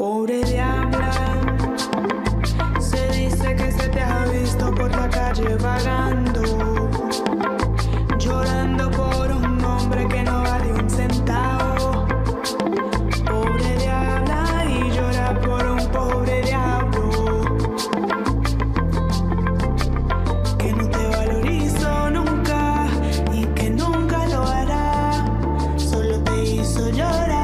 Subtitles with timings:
[0.00, 1.12] Pobre diabla,
[2.80, 6.40] se dice que se te ha visto por la calle vagando,
[8.16, 12.06] llorando por un hombre que no vale un centavo.
[13.26, 17.42] Pobre diabla y llora por un pobre diablo
[20.56, 22.86] que no te valorizó nunca
[23.34, 25.26] y que nunca lo hará,
[25.76, 27.39] solo te hizo llorar.